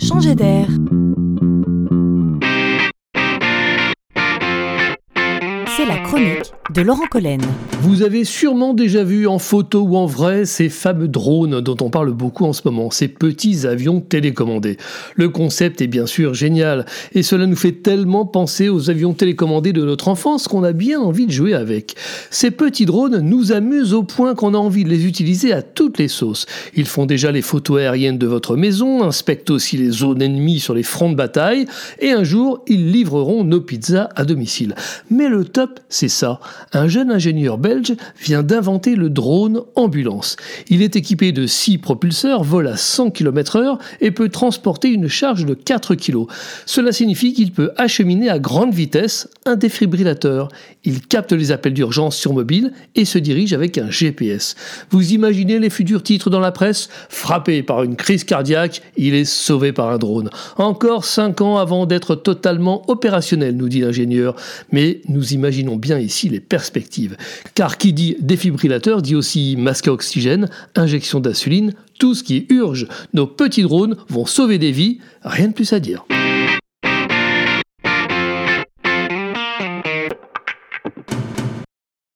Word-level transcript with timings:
changer 0.00 0.34
d'air. 0.34 0.68
C'est 5.76 5.86
la 5.86 5.98
chronique 5.98 6.52
de 6.74 6.82
Laurent 6.82 7.06
Collen. 7.10 7.40
Vous 7.82 8.02
avez 8.02 8.24
sûrement 8.24 8.74
déjà 8.74 9.02
vu 9.02 9.26
en 9.26 9.38
photo 9.38 9.80
ou 9.80 9.96
en 9.96 10.06
vrai 10.06 10.44
ces 10.44 10.68
fameux 10.68 11.08
drones 11.08 11.60
dont 11.60 11.76
on 11.80 11.90
parle 11.90 12.12
beaucoup 12.12 12.44
en 12.44 12.52
ce 12.52 12.62
moment, 12.64 12.90
ces 12.90 13.08
petits 13.08 13.66
avions 13.66 14.00
télécommandés. 14.00 14.76
Le 15.16 15.28
concept 15.28 15.80
est 15.80 15.86
bien 15.86 16.06
sûr 16.06 16.34
génial 16.34 16.84
et 17.12 17.22
cela 17.22 17.46
nous 17.46 17.56
fait 17.56 17.72
tellement 17.72 18.26
penser 18.26 18.68
aux 18.68 18.90
avions 18.90 19.14
télécommandés 19.14 19.72
de 19.72 19.84
notre 19.84 20.08
enfance 20.08 20.46
qu'on 20.46 20.62
a 20.62 20.72
bien 20.72 21.00
envie 21.00 21.26
de 21.26 21.32
jouer 21.32 21.54
avec. 21.54 21.96
Ces 22.30 22.50
petits 22.50 22.86
drones 22.86 23.20
nous 23.20 23.52
amusent 23.52 23.94
au 23.94 24.02
point 24.02 24.34
qu'on 24.34 24.54
a 24.54 24.58
envie 24.58 24.84
de 24.84 24.90
les 24.90 25.06
utiliser 25.06 25.52
à 25.52 25.62
toutes 25.62 25.98
les 25.98 26.08
sauces. 26.08 26.46
Ils 26.76 26.86
font 26.86 27.06
déjà 27.06 27.32
les 27.32 27.42
photos 27.42 27.80
aériennes 27.80 28.18
de 28.18 28.26
votre 28.26 28.56
maison, 28.56 29.02
inspectent 29.02 29.50
aussi 29.50 29.76
les 29.76 29.90
zones 29.90 30.22
ennemies 30.22 30.60
sur 30.60 30.74
les 30.74 30.82
fronts 30.82 31.10
de 31.10 31.16
bataille 31.16 31.66
et 32.00 32.10
un 32.10 32.24
jour 32.24 32.62
ils 32.66 32.92
livreront 32.92 33.44
nos 33.44 33.60
pizzas 33.60 34.08
à 34.14 34.24
domicile. 34.24 34.74
Mais 35.10 35.28
le 35.28 35.44
top, 35.44 35.69
c'est 35.88 36.08
ça 36.08 36.40
un 36.72 36.88
jeune 36.88 37.10
ingénieur 37.10 37.58
belge 37.58 37.94
vient 38.20 38.42
d'inventer 38.42 38.96
le 38.96 39.10
drone 39.10 39.62
ambulance. 39.74 40.36
Il 40.68 40.82
est 40.82 40.96
équipé 40.96 41.32
de 41.32 41.46
6 41.46 41.78
propulseurs, 41.78 42.42
vole 42.42 42.68
à 42.68 42.76
100 42.76 43.10
km/h 43.10 43.78
et 44.00 44.10
peut 44.10 44.28
transporter 44.28 44.88
une 44.88 45.08
charge 45.08 45.46
de 45.46 45.54
4 45.54 45.94
kg. 45.94 46.26
Cela 46.66 46.92
signifie 46.92 47.32
qu'il 47.32 47.52
peut 47.52 47.72
acheminer 47.76 48.30
à 48.30 48.38
grande 48.38 48.72
vitesse 48.72 49.28
un 49.46 49.56
défibrillateur. 49.56 50.48
Il 50.84 51.06
capte 51.06 51.32
les 51.32 51.52
appels 51.52 51.74
d'urgence 51.74 52.16
sur 52.16 52.32
mobile 52.32 52.72
et 52.94 53.04
se 53.04 53.18
dirige 53.18 53.52
avec 53.52 53.78
un 53.78 53.90
GPS. 53.90 54.54
Vous 54.90 55.12
imaginez 55.12 55.58
les 55.58 55.70
futurs 55.70 56.02
titres 56.02 56.30
dans 56.30 56.40
la 56.40 56.52
presse? 56.52 56.88
Frappé 57.08 57.62
par 57.62 57.82
une 57.82 57.96
crise 57.96 58.24
cardiaque, 58.24 58.82
il 58.96 59.14
est 59.14 59.24
sauvé 59.24 59.72
par 59.72 59.90
un 59.90 59.98
drone. 59.98 60.30
Encore 60.56 61.04
5 61.04 61.40
ans 61.40 61.58
avant 61.58 61.86
d'être 61.86 62.14
totalement 62.14 62.88
opérationnel, 62.90 63.56
nous 63.56 63.68
dit 63.68 63.80
l'ingénieur. 63.80 64.36
Mais 64.72 65.00
nous 65.08 65.34
imaginons 65.50 65.76
bien 65.76 65.98
ici 65.98 66.28
les 66.28 66.38
perspectives. 66.38 67.16
Car 67.56 67.76
qui 67.76 67.92
dit 67.92 68.16
défibrillateur 68.20 69.02
dit 69.02 69.16
aussi 69.16 69.56
masque 69.58 69.88
à 69.88 69.92
oxygène, 69.92 70.48
injection 70.76 71.18
d'insuline, 71.18 71.74
tout 71.98 72.14
ce 72.14 72.22
qui 72.22 72.46
urge. 72.50 72.86
Nos 73.14 73.26
petits 73.26 73.62
drones 73.62 73.96
vont 74.08 74.26
sauver 74.26 74.58
des 74.58 74.70
vies, 74.70 75.00
rien 75.24 75.48
de 75.48 75.52
plus 75.52 75.72
à 75.72 75.80
dire. 75.80 76.04